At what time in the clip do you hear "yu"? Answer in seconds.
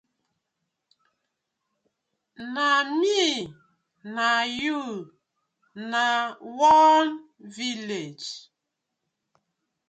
4.59-4.79